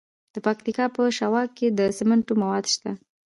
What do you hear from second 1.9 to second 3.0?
سمنټو مواد شته.